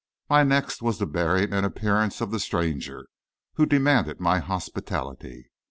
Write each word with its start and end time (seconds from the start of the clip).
My 0.31 0.41
next 0.41 0.81
was 0.81 0.97
the 0.97 1.05
bearing 1.05 1.53
and 1.53 1.63
appearance 1.63 2.21
of 2.21 2.31
the 2.31 2.39
stranger 2.39 3.05
who 3.53 3.67
demanded 3.67 4.19
my 4.19 4.39
hospitality. 4.39 5.51